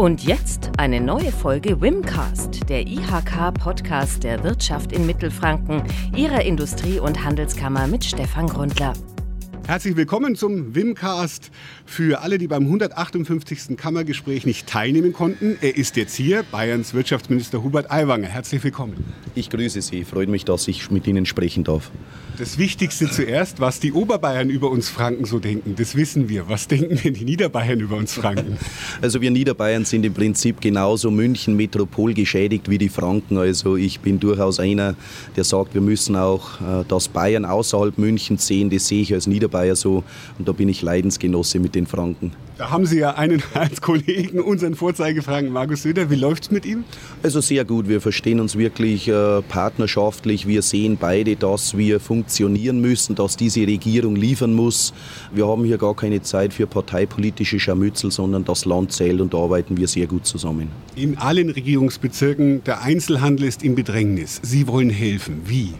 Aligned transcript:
Und 0.00 0.24
jetzt 0.24 0.70
eine 0.78 0.98
neue 0.98 1.30
Folge 1.30 1.78
Wimcast, 1.78 2.70
der 2.70 2.86
IHK-Podcast 2.86 4.24
der 4.24 4.42
Wirtschaft 4.42 4.92
in 4.92 5.04
Mittelfranken, 5.04 5.82
ihrer 6.16 6.42
Industrie- 6.42 6.98
und 6.98 7.22
Handelskammer 7.22 7.86
mit 7.86 8.06
Stefan 8.06 8.46
Grundler. 8.46 8.94
Herzlich 9.66 9.96
willkommen 9.96 10.36
zum 10.36 10.74
Wimcast. 10.74 11.50
Für 11.84 12.22
alle, 12.22 12.38
die 12.38 12.48
beim 12.48 12.62
158. 12.62 13.76
Kammergespräch 13.76 14.46
nicht 14.46 14.66
teilnehmen 14.66 15.12
konnten, 15.12 15.58
er 15.60 15.76
ist 15.76 15.96
jetzt 15.96 16.14
hier, 16.14 16.44
Bayerns 16.50 16.94
Wirtschaftsminister 16.94 17.62
Hubert 17.62 17.90
Aiwanger. 17.90 18.28
Herzlich 18.28 18.64
willkommen. 18.64 19.04
Ich 19.34 19.50
grüße 19.50 19.82
Sie, 19.82 20.04
freut 20.04 20.30
mich, 20.30 20.46
dass 20.46 20.66
ich 20.66 20.90
mit 20.90 21.06
Ihnen 21.06 21.26
sprechen 21.26 21.62
darf. 21.62 21.90
Das 22.40 22.56
Wichtigste 22.56 23.10
zuerst, 23.10 23.60
was 23.60 23.80
die 23.80 23.92
Oberbayern 23.92 24.48
über 24.48 24.70
uns 24.70 24.88
Franken 24.88 25.26
so 25.26 25.38
denken, 25.38 25.74
das 25.76 25.94
wissen 25.94 26.30
wir. 26.30 26.48
Was 26.48 26.68
denken 26.68 26.96
denn 26.96 27.12
die 27.12 27.26
Niederbayern 27.26 27.80
über 27.80 27.96
uns 27.96 28.14
Franken? 28.14 28.56
Also 29.02 29.20
wir 29.20 29.30
Niederbayern 29.30 29.84
sind 29.84 30.06
im 30.06 30.14
Prinzip 30.14 30.58
genauso 30.58 31.10
München 31.10 31.54
Metropol 31.54 32.14
geschädigt 32.14 32.70
wie 32.70 32.78
die 32.78 32.88
Franken. 32.88 33.36
Also 33.36 33.76
ich 33.76 34.00
bin 34.00 34.18
durchaus 34.18 34.58
einer, 34.58 34.94
der 35.36 35.44
sagt, 35.44 35.74
wir 35.74 35.82
müssen 35.82 36.16
auch 36.16 36.60
äh, 36.62 36.84
das 36.88 37.08
Bayern 37.08 37.44
außerhalb 37.44 37.98
Münchens 37.98 38.46
sehen. 38.46 38.70
Das 38.70 38.88
sehe 38.88 39.02
ich 39.02 39.12
als 39.12 39.26
Niederbayer 39.26 39.76
so 39.76 40.02
und 40.38 40.48
da 40.48 40.52
bin 40.52 40.70
ich 40.70 40.80
Leidensgenosse 40.80 41.58
mit 41.58 41.74
den 41.74 41.86
Franken. 41.86 42.32
Da 42.60 42.68
haben 42.68 42.84
Sie 42.84 42.98
ja 42.98 43.14
einen 43.14 43.42
als 43.54 43.80
Kollegen, 43.80 44.38
unseren 44.38 44.74
Vorzeigefranken 44.74 45.50
Markus 45.50 45.82
Söder. 45.82 46.10
Wie 46.10 46.14
läuft 46.14 46.42
es 46.42 46.50
mit 46.50 46.66
ihm? 46.66 46.84
Also 47.22 47.40
sehr 47.40 47.64
gut. 47.64 47.88
Wir 47.88 48.02
verstehen 48.02 48.38
uns 48.38 48.54
wirklich 48.54 49.08
äh, 49.08 49.40
partnerschaftlich. 49.40 50.46
Wir 50.46 50.60
sehen 50.60 50.98
beide, 51.00 51.36
dass 51.36 51.78
wir 51.78 52.00
funktionieren 52.00 52.82
müssen, 52.82 53.14
dass 53.14 53.38
diese 53.38 53.62
Regierung 53.62 54.14
liefern 54.14 54.52
muss. 54.52 54.92
Wir 55.32 55.48
haben 55.48 55.64
hier 55.64 55.78
gar 55.78 55.96
keine 55.96 56.20
Zeit 56.20 56.52
für 56.52 56.66
parteipolitische 56.66 57.58
Scharmützel, 57.58 58.10
sondern 58.10 58.44
das 58.44 58.66
Land 58.66 58.92
zählt 58.92 59.22
und 59.22 59.32
da 59.32 59.38
arbeiten 59.38 59.78
wir 59.78 59.88
sehr 59.88 60.06
gut 60.06 60.26
zusammen. 60.26 60.68
In 60.96 61.16
allen 61.16 61.48
Regierungsbezirken, 61.48 62.62
der 62.64 62.82
Einzelhandel 62.82 63.46
ist 63.46 63.62
im 63.62 63.74
Bedrängnis. 63.74 64.38
Sie 64.42 64.66
wollen 64.66 64.90
helfen. 64.90 65.40
Wie? 65.46 65.72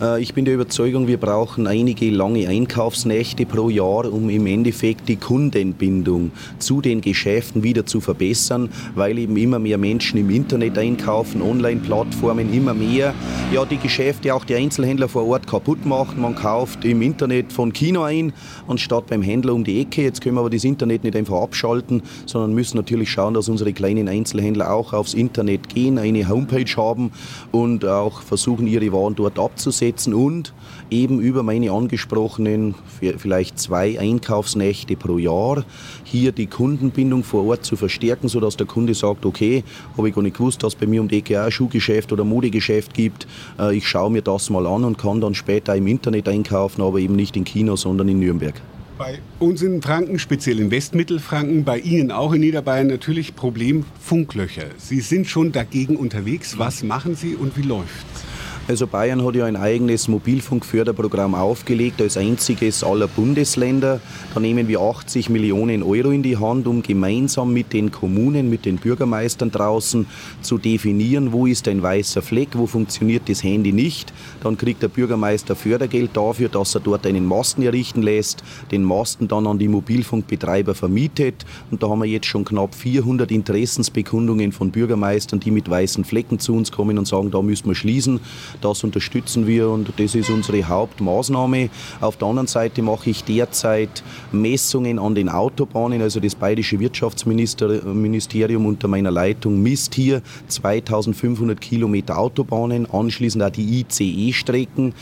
Äh, 0.00 0.22
ich 0.22 0.34
bin 0.34 0.44
der 0.44 0.54
Überzeugung, 0.54 1.06
wir 1.06 1.18
brauchen 1.18 1.66
einige 1.66 2.10
lange 2.10 2.48
Einkaufsnächte 2.48 3.46
pro 3.46 3.68
Jahr, 3.68 4.12
um 4.12 4.28
im 4.30 4.46
Endeffekt 4.46 5.08
die 5.08 5.16
Kundenbindung 5.16 6.32
zu 6.58 6.80
den 6.80 7.00
Geschäften 7.00 7.62
wieder 7.62 7.86
zu 7.86 8.00
verbessern, 8.00 8.70
weil 8.94 9.18
eben 9.18 9.36
immer 9.36 9.58
mehr 9.58 9.78
Menschen 9.78 10.18
im 10.18 10.30
Internet 10.30 10.78
einkaufen, 10.78 11.42
Online-Plattformen 11.42 12.52
immer 12.52 12.74
mehr, 12.74 13.14
ja, 13.52 13.64
die 13.64 13.78
Geschäfte 13.78 14.34
auch 14.34 14.44
die 14.44 14.54
Einzelhändler 14.54 15.08
vor 15.08 15.26
Ort 15.26 15.46
kaputt 15.46 15.84
machen. 15.86 16.20
Man 16.20 16.34
kauft 16.34 16.84
im 16.84 17.02
Internet 17.02 17.52
von 17.52 17.72
China 17.72 18.04
ein, 18.06 18.32
anstatt 18.66 19.06
beim 19.06 19.22
Händler 19.22 19.54
um 19.54 19.64
die 19.64 19.80
Ecke. 19.80 20.02
Jetzt 20.02 20.20
können 20.20 20.36
wir 20.36 20.40
aber 20.40 20.50
das 20.50 20.64
Internet 20.64 21.04
nicht 21.04 21.16
einfach 21.16 21.40
abschalten, 21.40 22.02
sondern 22.26 22.54
müssen 22.54 22.76
natürlich 22.76 23.10
schauen, 23.10 23.34
dass 23.34 23.48
unsere 23.48 23.72
kleinen 23.72 24.08
Einzelhändler 24.08 24.72
auch 24.72 24.92
aufs 24.92 25.14
Internet 25.14 25.68
gehen, 25.68 25.98
eine 25.98 26.28
Homepage 26.28 26.64
haben 26.76 27.12
und 27.52 27.84
auch 27.84 28.22
versuchen, 28.22 28.66
ihre 28.66 28.92
Waren 28.92 29.14
dort 29.14 29.38
abzusetzen 29.38 29.83
setzen 29.84 30.14
und 30.14 30.54
eben 30.90 31.20
über 31.20 31.42
meine 31.42 31.70
angesprochenen 31.70 32.74
vielleicht 33.18 33.58
zwei 33.58 33.98
Einkaufsnächte 34.00 34.96
pro 34.96 35.18
Jahr 35.18 35.64
hier 36.04 36.32
die 36.32 36.46
Kundenbindung 36.46 37.22
vor 37.22 37.44
Ort 37.44 37.66
zu 37.66 37.76
verstärken, 37.76 38.28
sodass 38.28 38.56
der 38.56 38.66
Kunde 38.66 38.94
sagt, 38.94 39.26
okay, 39.26 39.62
habe 39.98 40.08
ich 40.08 40.14
gar 40.14 40.22
nicht 40.22 40.38
gewusst, 40.38 40.62
dass 40.62 40.72
es 40.74 40.80
bei 40.80 40.86
mir 40.86 41.02
um 41.02 41.08
die 41.08 41.18
Ecke 41.18 41.38
auch 41.40 41.46
ein 41.46 41.52
Schuhgeschäft 41.52 42.12
oder 42.12 42.24
Modegeschäft 42.24 42.94
gibt. 42.94 43.26
Äh, 43.58 43.76
ich 43.76 43.86
schaue 43.86 44.10
mir 44.10 44.22
das 44.22 44.48
mal 44.48 44.66
an 44.66 44.84
und 44.84 44.96
kann 44.96 45.20
dann 45.20 45.34
später 45.34 45.76
im 45.76 45.86
Internet 45.86 46.28
einkaufen, 46.28 46.80
aber 46.80 46.98
eben 46.98 47.14
nicht 47.14 47.36
in 47.36 47.44
China, 47.44 47.76
sondern 47.76 48.08
in 48.08 48.20
Nürnberg. 48.20 48.54
Bei 48.96 49.18
uns 49.38 49.60
in 49.60 49.82
Franken, 49.82 50.18
speziell 50.18 50.60
in 50.60 50.70
Westmittelfranken, 50.70 51.64
bei 51.64 51.78
Ihnen 51.78 52.10
auch 52.10 52.32
in 52.32 52.40
Niederbayern 52.40 52.86
natürlich 52.86 53.34
Problem 53.34 53.84
Funklöcher. 54.00 54.66
Sie 54.78 55.00
sind 55.00 55.26
schon 55.26 55.52
dagegen 55.52 55.96
unterwegs. 55.96 56.58
Was 56.58 56.82
machen 56.84 57.16
Sie 57.16 57.34
und 57.34 57.56
wie 57.58 57.62
läuft's? 57.62 58.24
Also 58.66 58.86
Bayern 58.86 59.22
hat 59.22 59.34
ja 59.34 59.44
ein 59.44 59.56
eigenes 59.56 60.08
Mobilfunkförderprogramm 60.08 61.34
aufgelegt, 61.34 62.00
als 62.00 62.16
einziges 62.16 62.82
aller 62.82 63.08
Bundesländer. 63.08 64.00
Da 64.32 64.40
nehmen 64.40 64.68
wir 64.68 64.80
80 64.80 65.28
Millionen 65.28 65.82
Euro 65.82 66.10
in 66.10 66.22
die 66.22 66.38
Hand, 66.38 66.66
um 66.66 66.82
gemeinsam 66.82 67.52
mit 67.52 67.74
den 67.74 67.90
Kommunen, 67.90 68.48
mit 68.48 68.64
den 68.64 68.76
Bürgermeistern 68.76 69.50
draußen 69.50 70.06
zu 70.40 70.56
definieren, 70.56 71.34
wo 71.34 71.44
ist 71.46 71.68
ein 71.68 71.82
weißer 71.82 72.22
Fleck, 72.22 72.50
wo 72.54 72.66
funktioniert 72.66 73.28
das 73.28 73.44
Handy 73.44 73.70
nicht. 73.70 74.14
Dann 74.42 74.56
kriegt 74.56 74.82
der 74.82 74.88
Bürgermeister 74.88 75.56
Fördergeld 75.56 76.16
dafür, 76.16 76.48
dass 76.48 76.74
er 76.74 76.80
dort 76.80 77.06
einen 77.06 77.26
Masten 77.26 77.64
errichten 77.64 78.00
lässt, 78.00 78.42
den 78.70 78.82
Masten 78.82 79.28
dann 79.28 79.46
an 79.46 79.58
die 79.58 79.68
Mobilfunkbetreiber 79.68 80.74
vermietet. 80.74 81.44
Und 81.70 81.82
da 81.82 81.90
haben 81.90 81.98
wir 81.98 82.08
jetzt 82.08 82.26
schon 82.26 82.46
knapp 82.46 82.74
400 82.74 83.30
Interessensbekundungen 83.30 84.52
von 84.52 84.70
Bürgermeistern, 84.70 85.38
die 85.38 85.50
mit 85.50 85.68
weißen 85.68 86.04
Flecken 86.04 86.38
zu 86.38 86.54
uns 86.54 86.72
kommen 86.72 86.96
und 86.96 87.06
sagen, 87.06 87.30
da 87.30 87.42
müssen 87.42 87.66
wir 87.66 87.74
schließen. 87.74 88.20
Das 88.60 88.84
unterstützen 88.84 89.46
wir 89.46 89.68
und 89.68 89.92
das 89.96 90.14
ist 90.14 90.30
unsere 90.30 90.66
Hauptmaßnahme. 90.66 91.70
Auf 92.00 92.16
der 92.16 92.28
anderen 92.28 92.46
Seite 92.46 92.82
mache 92.82 93.10
ich 93.10 93.24
derzeit 93.24 94.02
Messungen 94.32 94.98
an 94.98 95.14
den 95.14 95.28
Autobahnen. 95.28 96.02
Also 96.02 96.20
das 96.20 96.34
Bayerische 96.34 96.78
Wirtschaftsministerium 96.80 98.66
unter 98.66 98.88
meiner 98.88 99.10
Leitung 99.10 99.62
misst 99.62 99.94
hier 99.94 100.22
2500 100.48 101.60
Kilometer 101.60 102.18
Autobahnen, 102.18 102.90
anschließend 102.90 103.42
auch 103.42 103.50
die 103.50 103.80
ICE-Strecken 103.80 104.94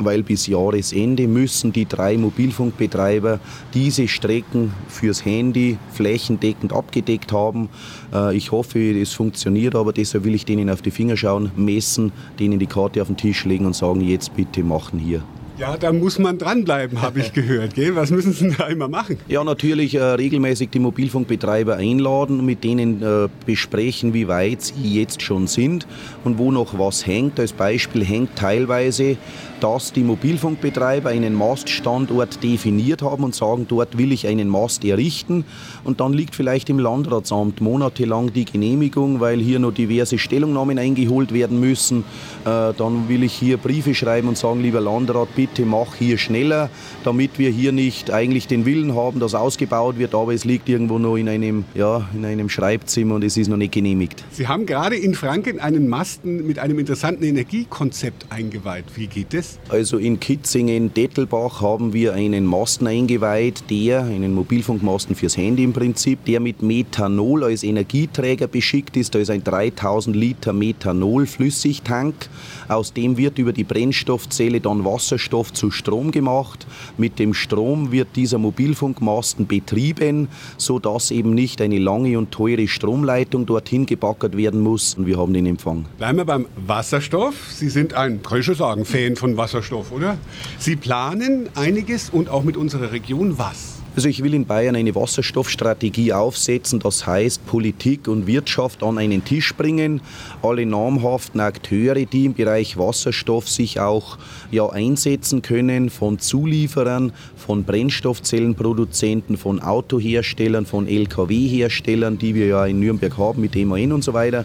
weil 0.00 0.22
bis 0.22 0.46
Jahresende 0.46 1.28
müssen 1.28 1.72
die 1.72 1.86
drei 1.86 2.16
Mobilfunkbetreiber 2.16 3.40
diese 3.74 4.08
Strecken 4.08 4.72
fürs 4.88 5.24
Handy 5.24 5.78
flächendeckend 5.92 6.72
abgedeckt 6.72 7.32
haben. 7.32 7.68
Äh, 8.12 8.36
ich 8.36 8.52
hoffe, 8.52 8.78
es 8.98 9.12
funktioniert, 9.12 9.74
aber 9.74 9.92
deshalb 9.92 10.24
will 10.24 10.34
ich 10.34 10.44
denen 10.44 10.70
auf 10.70 10.82
die 10.82 10.90
Finger 10.90 11.16
schauen, 11.16 11.52
messen, 11.56 12.12
denen 12.38 12.58
die 12.58 12.66
Karte 12.66 13.02
auf 13.02 13.08
den 13.08 13.16
Tisch 13.16 13.44
legen 13.44 13.66
und 13.66 13.76
sagen, 13.76 14.00
jetzt 14.00 14.34
bitte 14.34 14.62
machen 14.62 14.98
hier. 14.98 15.22
Ja, 15.60 15.76
da 15.76 15.92
muss 15.92 16.18
man 16.18 16.38
dranbleiben, 16.38 17.02
habe 17.02 17.20
ich 17.20 17.34
gehört. 17.34 17.74
Gell? 17.74 17.94
Was 17.94 18.10
müssen 18.10 18.32
Sie 18.32 18.50
da 18.56 18.68
immer 18.68 18.88
machen? 18.88 19.18
Ja, 19.28 19.44
natürlich 19.44 19.94
äh, 19.94 20.02
regelmäßig 20.02 20.70
die 20.70 20.78
Mobilfunkbetreiber 20.78 21.76
einladen, 21.76 22.46
mit 22.46 22.64
denen 22.64 23.02
äh, 23.02 23.28
besprechen, 23.44 24.14
wie 24.14 24.26
weit 24.26 24.62
sie 24.62 24.98
jetzt 24.98 25.20
schon 25.20 25.48
sind 25.48 25.86
und 26.24 26.38
wo 26.38 26.50
noch 26.50 26.78
was 26.78 27.06
hängt. 27.06 27.38
Als 27.38 27.52
Beispiel 27.52 28.06
hängt 28.06 28.36
teilweise 28.36 29.18
dass 29.60 29.92
die 29.92 30.02
Mobilfunkbetreiber 30.02 31.10
einen 31.10 31.34
Maststandort 31.34 32.42
definiert 32.42 33.02
haben 33.02 33.24
und 33.24 33.34
sagen, 33.34 33.66
dort 33.68 33.98
will 33.98 34.10
ich 34.12 34.26
einen 34.26 34.48
Mast 34.48 34.84
errichten. 34.84 35.44
Und 35.84 36.00
dann 36.00 36.12
liegt 36.12 36.34
vielleicht 36.34 36.70
im 36.70 36.78
Landratsamt 36.78 37.60
monatelang 37.60 38.32
die 38.32 38.46
Genehmigung, 38.46 39.20
weil 39.20 39.38
hier 39.38 39.58
noch 39.58 39.72
diverse 39.72 40.18
Stellungnahmen 40.18 40.78
eingeholt 40.78 41.32
werden 41.32 41.60
müssen. 41.60 42.04
Äh, 42.44 42.72
dann 42.76 43.08
will 43.08 43.22
ich 43.22 43.34
hier 43.34 43.58
Briefe 43.58 43.94
schreiben 43.94 44.28
und 44.28 44.38
sagen, 44.38 44.62
lieber 44.62 44.80
Landrat, 44.80 45.28
bitte 45.36 45.66
mach 45.66 45.94
hier 45.94 46.16
schneller, 46.16 46.70
damit 47.04 47.38
wir 47.38 47.50
hier 47.50 47.72
nicht 47.72 48.10
eigentlich 48.10 48.46
den 48.46 48.64
Willen 48.64 48.94
haben, 48.94 49.20
dass 49.20 49.34
ausgebaut 49.34 49.98
wird, 49.98 50.14
aber 50.14 50.32
es 50.32 50.44
liegt 50.44 50.68
irgendwo 50.68 50.98
noch 50.98 51.16
in 51.16 51.28
einem, 51.28 51.64
ja, 51.74 52.08
in 52.14 52.24
einem 52.24 52.48
Schreibzimmer 52.48 53.16
und 53.16 53.24
es 53.24 53.36
ist 53.36 53.48
noch 53.48 53.58
nicht 53.58 53.72
genehmigt. 53.72 54.24
Sie 54.30 54.48
haben 54.48 54.64
gerade 54.64 54.96
in 54.96 55.14
Franken 55.14 55.60
einen 55.60 55.88
Masten 55.88 56.46
mit 56.46 56.58
einem 56.58 56.78
interessanten 56.78 57.24
Energiekonzept 57.24 58.26
eingeweiht. 58.30 58.86
Wie 58.94 59.06
geht 59.06 59.34
das? 59.34 59.58
Also 59.68 59.98
in 59.98 60.18
Kitzingen, 60.18 60.94
Dettelbach 60.94 61.60
haben 61.60 61.92
wir 61.92 62.14
einen 62.14 62.46
Masten 62.46 62.86
eingeweiht, 62.86 63.64
der, 63.68 64.04
einen 64.04 64.32
Mobilfunkmasten 64.34 65.14
fürs 65.14 65.36
Handy 65.36 65.62
im 65.62 65.74
Prinzip, 65.74 66.24
der 66.24 66.40
mit 66.40 66.62
Methanol 66.62 67.44
als 67.44 67.62
Energieträger 67.64 68.46
beschickt 68.46 68.96
ist. 68.96 69.14
Da 69.14 69.18
ist 69.18 69.30
ein 69.30 69.44
3000 69.44 70.16
Liter 70.16 70.54
Methanol-Flüssigtank. 70.54 72.29
Aus 72.68 72.92
dem 72.92 73.16
wird 73.16 73.38
über 73.38 73.52
die 73.52 73.64
Brennstoffzelle 73.64 74.60
dann 74.60 74.84
Wasserstoff 74.84 75.52
zu 75.52 75.70
Strom 75.70 76.10
gemacht. 76.10 76.66
Mit 76.96 77.18
dem 77.18 77.34
Strom 77.34 77.92
wird 77.92 78.08
dieser 78.16 78.38
Mobilfunkmasten 78.38 79.46
betrieben, 79.46 80.28
sodass 80.56 81.10
eben 81.10 81.34
nicht 81.34 81.60
eine 81.60 81.78
lange 81.78 82.18
und 82.18 82.30
teure 82.30 82.68
Stromleitung 82.68 83.46
dorthin 83.46 83.86
gebackert 83.86 84.36
werden 84.36 84.60
muss. 84.60 84.94
Und 84.94 85.06
wir 85.06 85.18
haben 85.18 85.34
den 85.34 85.46
Empfang. 85.46 85.86
Bleiben 85.98 86.18
wir 86.18 86.24
beim 86.24 86.46
Wasserstoff. 86.66 87.34
Sie 87.50 87.68
sind 87.68 87.94
ein, 87.94 88.22
kann 88.22 88.40
ich 88.40 88.46
schon 88.46 88.54
sagen, 88.54 88.84
Fan 88.84 89.16
von 89.16 89.36
Wasserstoff, 89.36 89.92
oder? 89.92 90.18
Sie 90.58 90.76
planen 90.76 91.48
einiges 91.54 92.10
und 92.10 92.28
auch 92.28 92.44
mit 92.44 92.56
unserer 92.56 92.92
Region 92.92 93.38
was? 93.38 93.79
Also 93.96 94.08
ich 94.08 94.22
will 94.22 94.34
in 94.34 94.46
Bayern 94.46 94.76
eine 94.76 94.94
Wasserstoffstrategie 94.94 96.12
aufsetzen, 96.12 96.78
das 96.78 97.08
heißt 97.08 97.44
Politik 97.46 98.06
und 98.06 98.28
Wirtschaft 98.28 98.84
an 98.84 98.98
einen 98.98 99.24
Tisch 99.24 99.52
bringen, 99.56 100.00
alle 100.42 100.64
namhaften 100.64 101.40
Akteure, 101.40 102.06
die 102.06 102.26
im 102.26 102.34
Bereich 102.34 102.78
Wasserstoff 102.78 103.48
sich 103.48 103.80
auch 103.80 104.16
ja, 104.52 104.68
einsetzen 104.68 105.42
können, 105.42 105.90
von 105.90 106.20
Zulieferern, 106.20 107.12
von 107.36 107.64
Brennstoffzellenproduzenten, 107.64 109.36
von 109.36 109.60
Autoherstellern, 109.60 110.66
von 110.66 110.86
Lkw-Herstellern, 110.86 112.16
die 112.16 112.36
wir 112.36 112.46
ja 112.46 112.66
in 112.66 112.78
Nürnberg 112.78 113.18
haben 113.18 113.40
mit 113.40 113.56
MAN 113.56 113.90
und 113.90 114.04
so 114.04 114.14
weiter, 114.14 114.44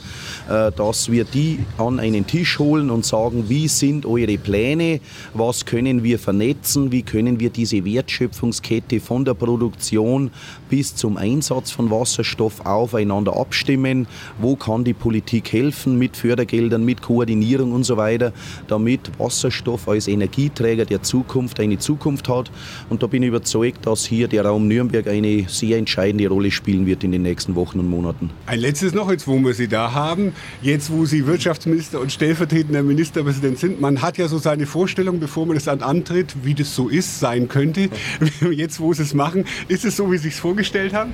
äh, 0.49 0.71
dass 0.71 1.11
wir 1.11 1.23
die 1.23 1.59
an 1.77 1.99
einen 1.99 2.25
Tisch 2.25 2.57
holen 2.57 2.89
und 2.89 3.05
sagen, 3.05 3.45
wie 3.47 3.67
sind 3.67 4.07
eure 4.07 4.39
Pläne, 4.39 5.01
was 5.35 5.65
können 5.65 6.03
wir 6.03 6.17
vernetzen, 6.17 6.91
wie 6.91 7.03
können 7.03 7.39
wir 7.39 7.51
diese 7.51 7.85
Wertschöpfungskette 7.85 8.99
von 8.99 9.23
der 9.23 9.34
Produktion 9.35 10.31
bis 10.69 10.95
zum 10.95 11.17
Einsatz 11.17 11.71
von 11.71 11.91
Wasserstoff 11.91 12.65
aufeinander 12.65 13.35
abstimmen. 13.37 14.07
Wo 14.39 14.55
kann 14.55 14.83
die 14.83 14.93
Politik 14.93 15.51
helfen 15.53 15.97
mit 15.97 16.17
Fördergeldern, 16.17 16.83
mit 16.83 17.01
Koordinierung 17.01 17.71
und 17.73 17.83
so 17.83 17.97
weiter, 17.97 18.33
damit 18.67 19.11
Wasserstoff 19.19 19.87
als 19.87 20.07
Energieträger 20.07 20.85
der 20.85 21.03
Zukunft 21.03 21.59
eine 21.59 21.77
Zukunft 21.77 22.29
hat. 22.29 22.51
Und 22.89 23.03
da 23.03 23.07
bin 23.07 23.23
ich 23.23 23.29
überzeugt, 23.29 23.85
dass 23.85 24.05
hier 24.05 24.27
der 24.27 24.45
Raum 24.45 24.67
Nürnberg 24.67 25.07
eine 25.07 25.45
sehr 25.47 25.77
entscheidende 25.77 26.27
Rolle 26.27 26.51
spielen 26.51 26.85
wird 26.85 27.03
in 27.03 27.11
den 27.11 27.21
nächsten 27.21 27.55
Wochen 27.55 27.79
und 27.79 27.89
Monaten. 27.89 28.29
Ein 28.45 28.59
letztes 28.59 28.93
noch, 28.93 29.11
jetzt 29.11 29.27
wo 29.27 29.37
wir 29.39 29.53
Sie 29.53 29.67
da 29.67 29.93
haben, 29.93 30.33
jetzt 30.61 30.91
wo 30.91 31.05
Sie 31.05 31.27
Wirtschaftsminister 31.27 31.99
und 31.99 32.11
stellvertretender 32.11 32.83
Ministerpräsident 32.83 33.59
sind, 33.59 33.81
man 33.81 34.01
hat 34.01 34.17
ja 34.17 34.27
so 34.27 34.37
seine 34.37 34.65
Vorstellung, 34.65 35.19
bevor 35.19 35.45
man 35.45 35.55
das 35.55 35.65
dann 35.65 35.81
antritt, 35.81 36.35
wie 36.43 36.53
das 36.53 36.75
so 36.75 36.89
ist, 36.89 37.19
sein 37.19 37.47
könnte. 37.47 37.89
Jetzt 38.51 38.79
wo 38.79 38.93
Sie 38.93 39.03
es 39.03 39.13
machen, 39.25 39.45
ist 39.67 39.85
es 39.85 39.95
so, 39.95 40.11
wie 40.11 40.17
Sie 40.17 40.29
es 40.29 40.39
vorgestellt 40.39 40.93
haben? 40.93 41.13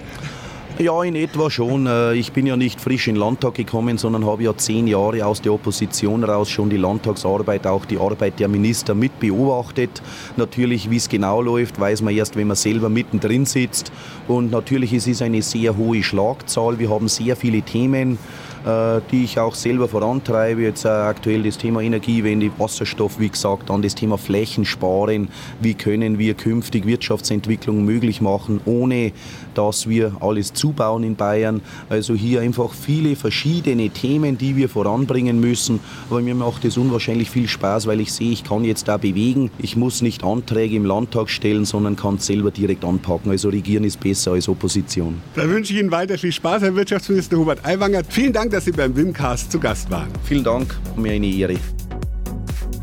Ja, 0.80 1.04
in 1.04 1.16
etwa 1.16 1.52
schon. 1.52 1.86
Äh, 1.86 2.16
ich 2.16 2.32
bin 2.32 2.48
ja 2.48 2.58
nicht 2.58 2.82
frisch 2.82 3.08
in 3.08 3.16
den 3.16 3.20
Landtag 3.20 3.54
gekommen, 3.54 3.98
sondern 3.98 4.26
habe 4.26 4.44
ja 4.44 4.58
zehn 4.58 4.88
Jahre 4.88 5.26
aus 5.26 5.42
der 5.42 5.54
Opposition 5.54 6.24
raus 6.24 6.50
schon 6.50 6.70
die 6.70 6.78
Landtagsarbeit, 6.78 7.68
auch 7.68 7.86
die 7.86 8.00
Arbeit 8.00 8.40
der 8.40 8.48
Minister 8.48 8.96
mit 8.96 9.20
beobachtet. 9.20 10.02
Natürlich, 10.38 10.90
wie 10.90 10.98
es 10.98 11.08
genau 11.08 11.42
läuft, 11.42 11.80
weiß 11.80 12.02
man 12.02 12.16
erst, 12.16 12.36
wenn 12.36 12.48
man 12.48 12.56
selber 12.56 12.90
mittendrin 12.90 13.46
sitzt. 13.46 13.92
Und 14.28 14.50
natürlich 14.50 14.94
ist 14.94 15.08
es 15.08 15.22
eine 15.22 15.42
sehr 15.42 15.78
hohe 15.78 16.02
Schlagzahl. 16.02 16.80
Wir 16.80 16.90
haben 16.90 17.08
sehr 17.08 17.36
viele 17.36 17.62
Themen. 17.62 18.18
Äh, 18.66 19.02
die 19.12 19.24
ich 19.24 19.40
auch 19.40 19.56
selber 19.56 19.88
vorantreibe. 19.88 20.62
Jetzt 20.62 20.86
äh, 20.86 20.90
aktuell 20.90 21.42
das 21.42 21.58
Thema 21.58 21.82
Energiewende, 21.82 22.52
Wasserstoff, 22.60 23.20
wie 23.20 23.30
gesagt, 23.30 23.72
dann 23.72 23.82
das 23.82 23.96
Thema 23.96 24.20
Flächensparen. 24.20 25.30
Wie 25.60 25.74
können 25.74 26.20
wir 26.20 26.36
künftig 26.36 26.86
Wirtschaftsentwicklung 26.86 27.84
möglich 27.84 28.22
machen, 28.22 28.62
ohne 28.66 29.14
dass 29.56 29.90
wir 29.90 30.16
alles 30.20 30.54
zubauen 30.54 31.04
in 31.04 31.16
Bayern. 31.16 31.62
Also 31.90 32.14
hier 32.14 32.42
einfach 32.42 32.72
viele 32.74 33.16
verschiedene 33.16 33.90
Themen, 33.90 34.38
die 34.38 34.56
wir 34.56 34.70
voranbringen 34.70 35.40
müssen. 35.40 35.80
Aber 36.10 36.22
mir 36.22 36.36
macht 36.36 36.64
es 36.64 36.78
unwahrscheinlich 36.78 37.32
viel 37.32 37.48
Spaß, 37.48 37.88
weil 37.88 38.00
ich 38.00 38.14
sehe, 38.14 38.32
ich 38.32 38.44
kann 38.44 38.64
jetzt 38.64 38.88
da 38.88 38.98
bewegen. 38.98 39.50
Ich 39.58 39.76
muss 39.76 40.04
nicht 40.04 40.24
Anträge 40.24 40.76
im 40.76 40.86
Landtag 40.86 41.30
stellen, 41.30 41.66
sondern 41.66 41.96
kann 41.96 42.16
es 42.16 42.28
selber 42.28 42.52
direkt 42.52 42.86
anpacken. 42.86 43.32
Also 43.32 43.50
regieren 43.50 43.84
ist 43.84 44.00
besser 44.00 44.34
als 44.34 44.48
Opposition. 44.48 45.16
Da 45.36 45.50
wünsche 45.50 45.74
ich 45.74 45.80
Ihnen 45.80 45.92
weiter 45.92 46.18
viel 46.18 46.32
Spaß, 46.32 46.62
Herr 46.62 46.76
Wirtschaftsminister 46.76 47.38
Hubert 47.38 47.66
Aiwanger. 47.66 48.04
Vielen 48.08 48.34
Dank 48.34 48.51
dass 48.52 48.66
Sie 48.66 48.72
beim 48.72 48.96
Wimcast 48.96 49.52
zu 49.52 49.60
Gast 49.60 49.90
waren. 49.90 50.10
Vielen 50.24 50.44
Dank, 50.44 50.76
mir 50.96 51.14
eine 51.14 51.28
Ehre. 51.28 51.56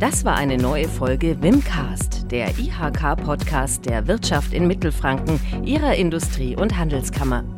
Das 0.01 0.25
war 0.25 0.37
eine 0.37 0.57
neue 0.57 0.89
Folge 0.89 1.37
Wimcast, 1.43 2.31
der 2.31 2.51
IHK-Podcast 2.59 3.85
der 3.87 4.07
Wirtschaft 4.07 4.53
in 4.53 4.67
Mittelfranken, 4.67 5.41
ihrer 5.65 5.95
Industrie- 5.97 6.57
und 6.57 6.79
Handelskammer. 6.79 7.58